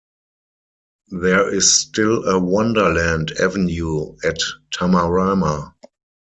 There 1.11 1.53
is 1.53 1.79
still 1.79 2.25
a 2.27 2.39
Wonderland 2.39 3.33
Avenue 3.39 4.15
at 4.23 4.39
Tamarama. 4.73 5.75